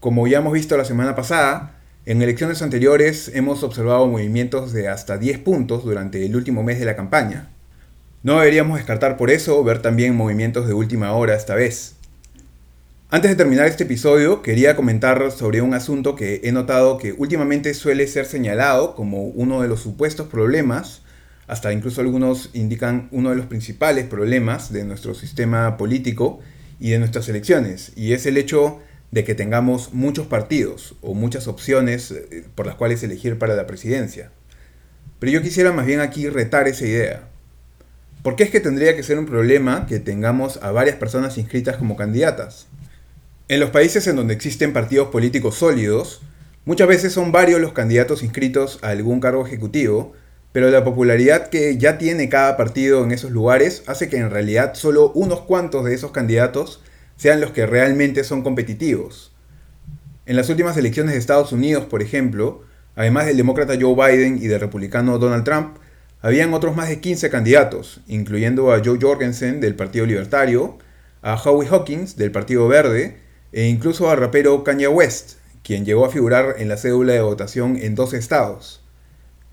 Como 0.00 0.26
ya 0.26 0.38
hemos 0.38 0.52
visto 0.52 0.76
la 0.76 0.84
semana 0.84 1.14
pasada, 1.14 1.78
en 2.06 2.20
elecciones 2.20 2.60
anteriores 2.60 3.30
hemos 3.34 3.62
observado 3.62 4.06
movimientos 4.06 4.72
de 4.74 4.88
hasta 4.88 5.16
10 5.16 5.38
puntos 5.38 5.84
durante 5.84 6.24
el 6.26 6.36
último 6.36 6.62
mes 6.62 6.78
de 6.78 6.84
la 6.84 6.96
campaña. 6.96 7.48
No 8.22 8.38
deberíamos 8.38 8.76
descartar 8.76 9.16
por 9.16 9.30
eso 9.30 9.64
ver 9.64 9.80
también 9.80 10.14
movimientos 10.14 10.66
de 10.66 10.74
última 10.74 11.12
hora 11.12 11.34
esta 11.34 11.54
vez. 11.54 11.94
Antes 13.10 13.30
de 13.30 13.36
terminar 13.36 13.66
este 13.66 13.84
episodio, 13.84 14.42
quería 14.42 14.76
comentar 14.76 15.30
sobre 15.32 15.62
un 15.62 15.72
asunto 15.72 16.14
que 16.14 16.42
he 16.44 16.52
notado 16.52 16.98
que 16.98 17.12
últimamente 17.12 17.72
suele 17.72 18.06
ser 18.06 18.26
señalado 18.26 18.94
como 18.94 19.24
uno 19.24 19.62
de 19.62 19.68
los 19.68 19.80
supuestos 19.80 20.28
problemas, 20.28 21.00
hasta 21.46 21.72
incluso 21.72 22.02
algunos 22.02 22.50
indican 22.52 23.08
uno 23.12 23.30
de 23.30 23.36
los 23.36 23.46
principales 23.46 24.06
problemas 24.06 24.72
de 24.72 24.84
nuestro 24.84 25.14
sistema 25.14 25.76
político 25.78 26.40
y 26.80 26.90
de 26.90 26.98
nuestras 26.98 27.28
elecciones, 27.28 27.92
y 27.96 28.12
es 28.12 28.26
el 28.26 28.36
hecho 28.36 28.78
de 28.78 28.84
que 29.22 29.36
tengamos 29.36 29.94
muchos 29.94 30.26
partidos 30.26 30.96
o 31.00 31.14
muchas 31.14 31.46
opciones 31.46 32.10
eh, 32.10 32.44
por 32.56 32.66
las 32.66 32.74
cuales 32.74 33.04
elegir 33.04 33.38
para 33.38 33.54
la 33.54 33.68
presidencia. 33.68 34.32
Pero 35.20 35.30
yo 35.30 35.42
quisiera 35.42 35.70
más 35.70 35.86
bien 35.86 36.00
aquí 36.00 36.28
retar 36.28 36.66
esa 36.66 36.84
idea. 36.84 37.28
¿Por 38.24 38.34
qué 38.34 38.42
es 38.42 38.50
que 38.50 38.58
tendría 38.58 38.96
que 38.96 39.02
ser 39.02 39.18
un 39.18 39.26
problema 39.26 39.86
que 39.86 40.00
tengamos 40.00 40.58
a 40.62 40.72
varias 40.72 40.96
personas 40.96 41.38
inscritas 41.38 41.76
como 41.76 41.94
candidatas? 41.94 42.66
En 43.46 43.60
los 43.60 43.70
países 43.70 44.06
en 44.06 44.16
donde 44.16 44.34
existen 44.34 44.72
partidos 44.72 45.08
políticos 45.08 45.56
sólidos, 45.56 46.22
muchas 46.64 46.88
veces 46.88 47.12
son 47.12 47.30
varios 47.30 47.60
los 47.60 47.74
candidatos 47.74 48.22
inscritos 48.22 48.78
a 48.80 48.88
algún 48.88 49.20
cargo 49.20 49.46
ejecutivo, 49.46 50.14
pero 50.52 50.70
la 50.70 50.84
popularidad 50.84 51.50
que 51.50 51.76
ya 51.76 51.98
tiene 51.98 52.30
cada 52.30 52.56
partido 52.56 53.04
en 53.04 53.12
esos 53.12 53.30
lugares 53.30 53.82
hace 53.86 54.08
que 54.08 54.16
en 54.16 54.30
realidad 54.30 54.74
solo 54.74 55.12
unos 55.12 55.42
cuantos 55.42 55.84
de 55.84 55.94
esos 55.94 56.10
candidatos 56.10 56.80
sean 57.16 57.40
los 57.40 57.50
que 57.50 57.66
realmente 57.66 58.24
son 58.24 58.42
competitivos. 58.42 59.32
En 60.26 60.36
las 60.36 60.48
últimas 60.48 60.76
elecciones 60.76 61.12
de 61.12 61.18
Estados 61.18 61.52
Unidos, 61.52 61.84
por 61.84 62.02
ejemplo, 62.02 62.62
además 62.96 63.26
del 63.26 63.36
demócrata 63.36 63.74
Joe 63.78 63.94
Biden 63.94 64.38
y 64.42 64.46
del 64.46 64.60
republicano 64.60 65.18
Donald 65.18 65.44
Trump, 65.44 65.76
habían 66.22 66.54
otros 66.54 66.74
más 66.74 66.88
de 66.88 67.00
15 67.00 67.28
candidatos, 67.28 68.00
incluyendo 68.06 68.72
a 68.72 68.80
Joe 68.82 68.98
Jorgensen 69.00 69.60
del 69.60 69.74
Partido 69.74 70.06
Libertario, 70.06 70.78
a 71.20 71.34
Howie 71.34 71.68
Hawkins 71.68 72.16
del 72.16 72.30
Partido 72.30 72.66
Verde 72.68 73.18
e 73.52 73.66
incluso 73.68 74.10
al 74.10 74.16
rapero 74.16 74.64
Kanye 74.64 74.88
West, 74.88 75.34
quien 75.62 75.84
llegó 75.84 76.06
a 76.06 76.10
figurar 76.10 76.56
en 76.58 76.68
la 76.68 76.76
cédula 76.76 77.12
de 77.12 77.20
votación 77.20 77.76
en 77.76 77.94
dos 77.94 78.14
estados. 78.14 78.82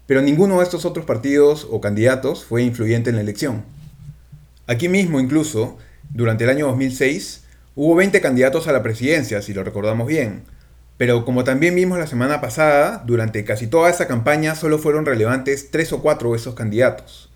Pero 0.08 0.22
ninguno 0.22 0.58
de 0.58 0.63
estos 0.63 0.86
otros 0.86 1.06
partidos 1.06 1.68
o 1.70 1.82
candidatos 1.82 2.44
fue 2.46 2.63
influyente 2.63 3.10
en 3.10 3.18
la 3.18 3.22
elección. 3.22 3.63
Aquí 4.68 4.89
mismo 4.89 5.20
incluso, 5.20 5.77
durante 6.10 6.46
el 6.46 6.50
año 6.50 6.68
2006, 6.68 7.40
hubo 7.75 7.96
20 7.96 8.20
candidatos 8.22 8.68
a 8.68 8.74
la 8.74 8.84
presidencia, 8.84 9.42
si 9.42 9.54
lo 9.54 9.63
recordamos 9.63 10.08
bien, 10.08 10.44
pero 10.98 11.25
como 11.25 11.44
también 11.44 11.74
vimos 11.74 11.98
la 11.98 12.08
semana 12.08 12.42
pasada, 12.42 13.04
durante 13.06 13.44
casi 13.44 13.68
toda 13.68 13.90
esa 13.90 14.08
campaña 14.08 14.56
solo 14.56 14.78
fueron 14.78 15.06
relevantes 15.06 15.72
3 15.72 15.94
o 15.94 16.01
4 16.01 16.32
de 16.32 16.38
esos 16.38 16.54
candidatos. 16.54 17.32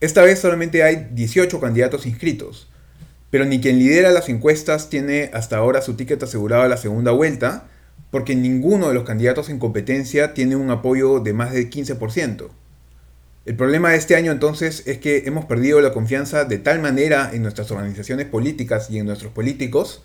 Esta 0.00 0.22
vez 0.22 0.38
solamente 0.38 0.82
hay 0.82 1.08
18 1.10 1.58
candidatos 1.58 2.06
inscritos, 2.06 2.68
pero 3.30 3.44
ni 3.44 3.60
quien 3.60 3.78
lidera 3.78 4.10
las 4.10 4.28
encuestas 4.28 4.88
tiene 4.88 5.30
hasta 5.32 5.56
ahora 5.56 5.82
su 5.82 5.94
ticket 5.94 6.22
asegurado 6.22 6.62
a 6.62 6.68
la 6.68 6.76
segunda 6.76 7.10
vuelta, 7.10 7.64
porque 8.10 8.36
ninguno 8.36 8.88
de 8.88 8.94
los 8.94 9.04
candidatos 9.04 9.48
en 9.48 9.58
competencia 9.58 10.32
tiene 10.32 10.54
un 10.54 10.70
apoyo 10.70 11.20
de 11.20 11.32
más 11.32 11.52
del 11.52 11.68
15%. 11.70 12.50
El 13.46 13.54
problema 13.54 13.90
de 13.90 13.96
este 13.96 14.16
año 14.16 14.32
entonces 14.32 14.82
es 14.86 14.98
que 14.98 15.22
hemos 15.24 15.44
perdido 15.44 15.80
la 15.80 15.92
confianza 15.92 16.44
de 16.44 16.58
tal 16.58 16.80
manera 16.80 17.30
en 17.32 17.42
nuestras 17.42 17.70
organizaciones 17.70 18.26
políticas 18.26 18.90
y 18.90 18.98
en 18.98 19.06
nuestros 19.06 19.30
políticos, 19.30 20.02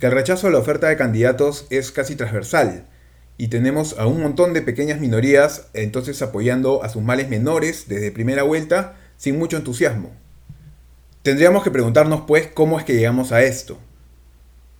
que 0.00 0.06
el 0.06 0.12
rechazo 0.12 0.46
a 0.46 0.50
la 0.50 0.56
oferta 0.56 0.88
de 0.88 0.96
candidatos 0.96 1.66
es 1.68 1.92
casi 1.92 2.16
transversal 2.16 2.86
y 3.36 3.48
tenemos 3.48 3.98
a 3.98 4.06
un 4.06 4.22
montón 4.22 4.54
de 4.54 4.62
pequeñas 4.62 5.00
minorías 5.00 5.66
entonces 5.74 6.22
apoyando 6.22 6.82
a 6.82 6.88
sus 6.88 7.02
males 7.02 7.28
menores 7.28 7.88
desde 7.88 8.10
primera 8.10 8.42
vuelta 8.42 8.96
sin 9.18 9.38
mucho 9.38 9.58
entusiasmo. 9.58 10.10
Tendríamos 11.22 11.64
que 11.64 11.70
preguntarnos 11.70 12.22
pues 12.26 12.46
cómo 12.46 12.78
es 12.78 12.86
que 12.86 12.94
llegamos 12.94 13.32
a 13.32 13.42
esto. 13.42 13.78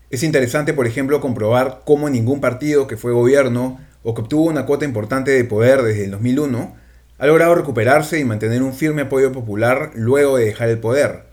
Es 0.09 0.23
interesante 0.23 0.73
por 0.73 0.87
ejemplo 0.87 1.21
comprobar 1.21 1.83
cómo 1.85 2.09
ningún 2.09 2.41
partido 2.41 2.87
que 2.87 2.97
fue 2.97 3.12
gobierno 3.12 3.79
o 4.03 4.15
que 4.15 4.23
obtuvo 4.23 4.45
una 4.47 4.65
cuota 4.65 4.87
importante 4.87 5.31
de 5.31 5.45
poder 5.45 5.83
desde 5.83 6.07
el 6.07 6.12
2001 6.12 6.77
ha 7.19 7.27
logrado 7.27 7.55
recuperarse 7.57 8.19
y 8.19 8.25
mantener 8.25 8.63
un 8.63 8.73
firme 8.73 9.03
apoyo 9.03 9.33
popular 9.33 9.91
luego 9.95 10.37
de 10.37 10.47
dejar 10.47 10.69
el 10.69 10.79
poder. 10.79 11.25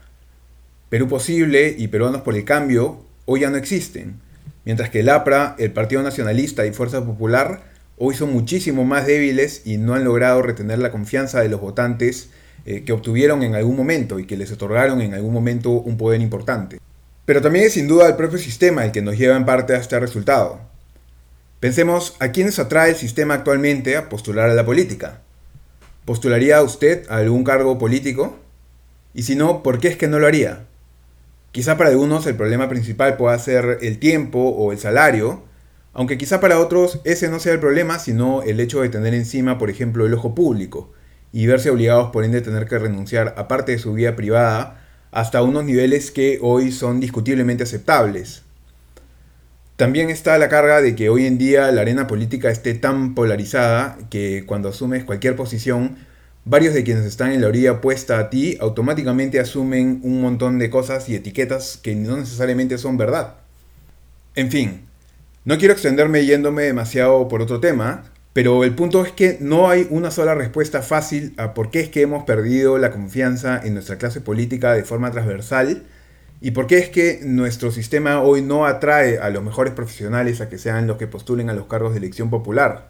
Perú 0.90 1.08
Posible 1.08 1.76
y 1.78 1.88
Peruanos 1.88 2.22
por 2.22 2.36
el 2.36 2.44
Cambio 2.44 3.04
hoy 3.26 3.42
ya 3.42 3.50
no 3.50 3.58
existen, 3.58 4.20
mientras 4.66 4.90
que 4.90 5.02
el 5.02 5.10
APRA, 5.10 5.56
el 5.60 5.72
Partido 5.72 6.02
Nacionalista 6.02 6.66
y 6.66 6.74
Fuerza 6.74 7.06
Popular 7.06 7.64
hoy 7.98 8.16
son 8.16 8.34
muchísimo 8.34 8.84
más 8.84 9.06
débiles 9.06 9.62
y 9.66 9.78
no 9.78 9.94
han 9.94 10.04
logrado 10.04 10.42
retener 10.42 10.80
la 10.80 10.92
confianza 10.92 11.42
de 11.42 11.50
los 11.50 11.62
votantes 11.62 12.30
eh, 12.66 12.84
que 12.84 12.92
obtuvieron 12.92 13.44
en 13.44 13.54
algún 13.54 13.76
momento 13.76 14.20
y 14.20 14.26
que 14.26 14.38
les 14.38 14.52
otorgaron 14.52 15.02
en 15.02 15.14
algún 15.14 15.34
momento 15.34 15.70
un 15.70 15.98
poder 15.98 16.20
importante. 16.20 16.80
Pero 17.26 17.42
también 17.42 17.66
es 17.66 17.74
sin 17.74 17.88
duda 17.88 18.08
el 18.08 18.16
propio 18.16 18.40
sistema 18.40 18.86
el 18.86 18.92
que 18.92 19.02
nos 19.04 19.18
lleva 19.18 19.38
en 19.38 19.46
parte 19.46 19.74
a 19.74 19.78
este 19.78 20.00
resultado. 20.00 20.60
Pensemos 21.60 22.16
a 22.20 22.30
quiénes 22.30 22.60
atrae 22.60 22.90
el 22.90 22.96
sistema 22.96 23.36
actualmente 23.36 23.98
a 23.98 24.10
postular 24.10 24.50
a 24.50 24.54
la 24.54 24.66
política. 24.66 25.22
¿Postularía 26.06 26.62
usted 26.62 27.10
a 27.10 27.18
algún 27.18 27.44
cargo 27.44 27.80
político? 27.80 28.38
Y 29.16 29.24
si 29.24 29.36
no, 29.36 29.64
¿por 29.64 29.80
qué 29.80 29.88
es 29.88 29.98
que 29.98 30.08
no 30.08 30.20
lo 30.20 30.28
haría? 30.28 30.68
Quizá 31.52 31.78
para 31.78 31.90
algunos 31.90 32.28
el 32.28 32.36
problema 32.36 32.70
principal 32.70 33.18
pueda 33.18 33.38
ser 33.40 33.80
el 33.82 33.98
tiempo 33.98 34.40
o 34.40 34.72
el 34.72 34.78
salario, 34.78 35.44
aunque 35.94 36.20
quizá 36.20 36.40
para 36.40 36.60
otros 36.60 37.00
ese 37.06 37.28
no 37.28 37.40
sea 37.40 37.54
el 37.54 37.60
problema, 37.60 37.98
sino 37.98 38.44
el 38.44 38.60
hecho 38.60 38.82
de 38.82 38.90
tener 38.90 39.16
encima, 39.16 39.58
por 39.58 39.72
ejemplo, 39.72 40.06
el 40.06 40.14
ojo 40.14 40.36
público 40.36 40.92
y 41.32 41.48
verse 41.48 41.70
obligados 41.70 42.12
por 42.12 42.24
ende 42.24 42.38
a 42.38 42.44
tener 42.44 42.68
que 42.68 42.78
renunciar 42.78 43.34
a 43.36 43.48
parte 43.48 43.72
de 43.72 43.80
su 43.80 43.94
vida 43.94 44.16
privada 44.16 44.86
hasta 45.12 45.42
unos 45.42 45.66
niveles 45.66 46.12
que 46.12 46.40
hoy 46.42 46.72
son 46.72 47.00
discutiblemente 47.00 47.64
aceptables. 47.64 48.45
También 49.76 50.10
está 50.10 50.38
la 50.38 50.48
carga 50.48 50.82
de 50.82 50.96
que 50.96 51.10
hoy 51.10 51.26
en 51.26 51.38
día 51.38 51.70
la 51.74 51.82
arena 51.82 52.08
política 52.08 52.50
esté 52.50 52.76
tan 52.76 53.14
polarizada 53.14 53.98
que 54.10 54.46
cuando 54.46 54.70
asumes 54.70 55.04
cualquier 55.04 55.36
posición 55.36 55.98
varios 56.46 56.74
de 56.74 56.86
quienes 56.86 57.04
están 57.04 57.34
en 57.34 57.42
la 57.42 57.48
orilla 57.48 57.74
opuesta 57.74 58.20
a 58.20 58.30
ti 58.30 58.58
automáticamente 58.62 59.40
asumen 59.40 60.00
un 60.04 60.22
montón 60.22 60.60
de 60.60 60.70
cosas 60.70 61.10
y 61.10 61.16
etiquetas 61.16 61.78
que 61.82 61.94
no 61.94 62.16
necesariamente 62.16 62.78
son 62.78 62.96
verdad. 62.98 63.36
En 64.36 64.50
fin, 64.50 64.86
no 65.44 65.58
quiero 65.58 65.74
extenderme 65.74 66.26
yéndome 66.26 66.64
demasiado 66.64 67.28
por 67.28 67.42
otro 67.42 67.60
tema, 67.60 68.06
pero 68.32 68.64
el 68.64 68.76
punto 68.76 69.04
es 69.04 69.12
que 69.12 69.38
no 69.42 69.70
hay 69.70 69.88
una 69.90 70.10
sola 70.10 70.36
respuesta 70.36 70.84
fácil 70.84 71.34
a 71.36 71.54
por 71.54 71.70
qué 71.70 71.82
es 71.82 71.90
que 71.90 72.02
hemos 72.02 72.24
perdido 72.24 72.78
la 72.78 72.92
confianza 72.92 73.60
en 73.62 73.74
nuestra 73.74 73.98
clase 73.98 74.22
política 74.22 74.74
de 74.74 74.84
forma 74.84 75.12
transversal 75.12 75.84
¿Y 76.42 76.52
por 76.52 76.68
qué 76.68 76.80
es 76.80 76.90
que 76.90 77.22
nuestro 77.24 77.72
sistema 77.72 78.22
hoy 78.22 78.42
no 78.42 78.66
atrae 78.66 79.20
a 79.20 79.30
los 79.30 79.42
mejores 79.42 79.74
profesionales 79.74 80.42
a 80.42 80.50
que 80.50 80.58
sean 80.58 80.86
los 80.86 80.98
que 80.98 81.08
postulen 81.08 81.50
a 81.50 81.54
los 81.54 81.68
cargos 81.68 81.94
de 81.94 82.00
elección 82.00 82.30
popular? 82.30 82.90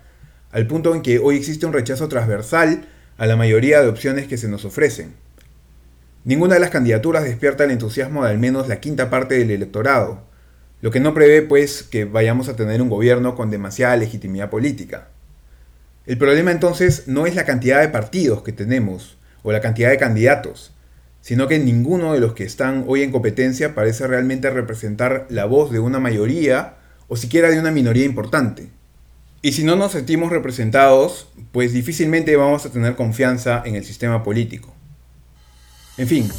Al 0.51 0.65
punto 0.67 0.95
en 0.95 1.01
que 1.01 1.19
hoy 1.19 1.37
existe 1.37 1.65
un 1.65 1.73
rechazo 1.73 2.07
transversal 2.07 2.87
a 3.17 3.27
la 3.27 3.35
mayoría 3.35 3.81
de 3.81 3.87
opciones 3.87 4.27
que 4.27 4.37
se 4.37 4.47
nos 4.47 4.65
ofrecen. 4.65 5.13
Ninguna 6.23 6.55
de 6.55 6.59
las 6.59 6.71
candidaturas 6.71 7.23
despierta 7.23 7.65
el 7.65 7.71
entusiasmo 7.71 8.23
de 8.23 8.31
al 8.31 8.39
menos 8.39 8.67
la 8.67 8.79
quinta 8.79 9.11
parte 9.11 9.37
del 9.37 9.51
electorado, 9.51 10.23
lo 10.81 10.89
que 10.89 10.99
no 10.99 11.13
prevé 11.13 11.43
pues 11.43 11.83
que 11.83 12.05
vayamos 12.05 12.49
a 12.49 12.55
tener 12.55 12.81
un 12.81 12.89
gobierno 12.89 13.35
con 13.35 13.51
demasiada 13.51 13.95
legitimidad 13.95 14.49
política. 14.49 15.09
El 16.07 16.17
problema 16.17 16.51
entonces 16.51 17.07
no 17.07 17.27
es 17.27 17.35
la 17.35 17.45
cantidad 17.45 17.81
de 17.81 17.89
partidos 17.89 18.41
que 18.41 18.51
tenemos 18.51 19.17
o 19.43 19.51
la 19.51 19.61
cantidad 19.61 19.91
de 19.91 19.97
candidatos, 19.97 20.74
sino 21.25 21.47
que 21.47 21.57
ninguno 21.57 22.13
de 22.13 22.19
los 22.19 22.33
que 22.33 22.43
están 22.43 22.83
hoy 22.85 23.01
en 23.01 23.11
competencia 23.11 23.73
parece 23.73 24.05
realmente 24.05 24.47
representar 24.51 25.25
la 25.29 25.45
voz 25.45 25.71
de 25.71 25.79
una 25.79 25.99
mayoría 25.99 26.75
o 27.07 27.15
siquiera 27.15 27.49
de 27.49 27.59
una 27.59 27.71
minoría 27.71 28.05
importante. 28.05 28.69
Y 29.41 29.53
si 29.53 29.63
no 29.63 29.75
nos 29.75 29.93
sentimos 29.93 30.29
representados, 30.29 31.29
pues 31.51 31.73
difícilmente 31.73 32.35
vamos 32.35 32.67
a 32.67 32.69
tener 32.69 32.95
confianza 32.95 33.63
en 33.65 33.73
el 33.73 33.83
sistema 33.83 34.21
político. 34.21 34.71
En 35.97 36.07
fin, 36.07 36.29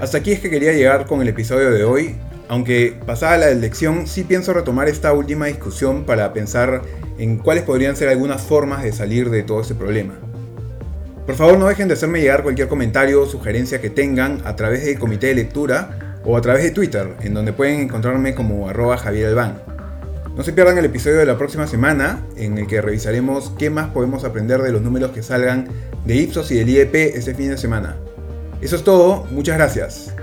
hasta 0.00 0.18
aquí 0.18 0.32
es 0.32 0.40
que 0.40 0.50
quería 0.50 0.72
llegar 0.72 1.06
con 1.06 1.22
el 1.22 1.28
episodio 1.28 1.70
de 1.70 1.84
hoy, 1.84 2.16
aunque 2.48 2.98
pasada 3.06 3.38
la 3.38 3.48
elección 3.48 4.08
sí 4.08 4.24
pienso 4.24 4.52
retomar 4.52 4.88
esta 4.88 5.12
última 5.12 5.46
discusión 5.46 6.02
para 6.04 6.32
pensar 6.32 6.82
en 7.16 7.38
cuáles 7.38 7.62
podrían 7.62 7.94
ser 7.94 8.08
algunas 8.08 8.42
formas 8.42 8.82
de 8.82 8.92
salir 8.92 9.30
de 9.30 9.44
todo 9.44 9.60
este 9.60 9.76
problema. 9.76 10.18
Por 11.26 11.36
favor 11.36 11.56
no 11.56 11.68
dejen 11.68 11.86
de 11.86 11.94
hacerme 11.94 12.20
llegar 12.20 12.42
cualquier 12.42 12.66
comentario 12.66 13.22
o 13.22 13.26
sugerencia 13.26 13.80
que 13.80 13.90
tengan 13.90 14.40
a 14.44 14.56
través 14.56 14.84
del 14.84 14.98
comité 14.98 15.28
de 15.28 15.34
lectura 15.34 16.18
o 16.24 16.36
a 16.36 16.40
través 16.40 16.64
de 16.64 16.72
Twitter, 16.72 17.14
en 17.22 17.34
donde 17.34 17.52
pueden 17.52 17.80
encontrarme 17.80 18.34
como 18.34 18.68
arroba 18.68 18.96
Javier 18.96 19.28
Albán. 19.28 19.62
No 20.36 20.42
se 20.42 20.52
pierdan 20.52 20.78
el 20.78 20.86
episodio 20.86 21.18
de 21.18 21.26
la 21.26 21.38
próxima 21.38 21.66
semana, 21.66 22.24
en 22.36 22.58
el 22.58 22.66
que 22.66 22.80
revisaremos 22.80 23.52
qué 23.58 23.70
más 23.70 23.90
podemos 23.90 24.24
aprender 24.24 24.62
de 24.62 24.72
los 24.72 24.82
números 24.82 25.12
que 25.12 25.22
salgan 25.22 25.68
de 26.04 26.16
Ipsos 26.16 26.50
y 26.50 26.56
del 26.56 26.70
IEP 26.70 26.94
este 26.94 27.34
fin 27.34 27.50
de 27.50 27.58
semana. 27.58 27.96
Eso 28.60 28.76
es 28.76 28.82
todo, 28.82 29.26
muchas 29.30 29.56
gracias. 29.56 30.14